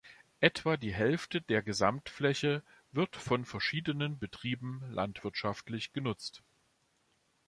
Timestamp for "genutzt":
5.93-6.41